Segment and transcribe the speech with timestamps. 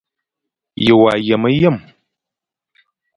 [0.85, 1.85] Ye wa yeme yame.